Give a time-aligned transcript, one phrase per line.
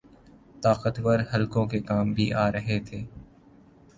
[0.63, 3.03] طاقتور حلقوں کے کام بھی آرہے تھے۔